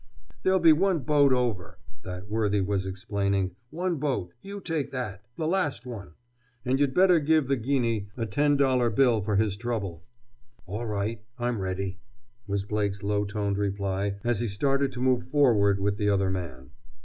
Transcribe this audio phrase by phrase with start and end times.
[0.41, 3.55] "There'll be one boat over," that worthy was explaining.
[3.69, 6.13] "One boat—you take that—the last one!
[6.65, 10.03] And you'd better give the guinney a ten dollar bill for his trouble!"
[10.65, 11.23] "All right!
[11.37, 11.99] I'm ready!"
[12.47, 16.71] was Blake's low toned reply as he started to move forward with the other man.